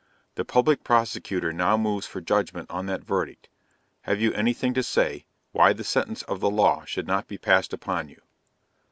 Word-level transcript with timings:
The 0.33 0.43
public 0.43 0.83
prosecutor 0.83 1.53
now 1.53 1.77
moves 1.77 2.07
for 2.07 2.21
judgment 2.21 2.71
on 2.71 2.87
that 2.87 3.03
verdict; 3.03 3.49
have 4.01 4.19
you 4.19 4.33
any 4.33 4.51
thing 4.51 4.73
to 4.73 4.81
say, 4.81 5.27
why 5.51 5.73
the 5.73 5.83
sentence 5.83 6.23
of 6.23 6.39
the 6.39 6.49
law 6.49 6.83
should 6.85 7.05
not 7.05 7.27
be 7.27 7.37
passed 7.37 7.71
upon 7.71 8.09
you? 8.09 8.19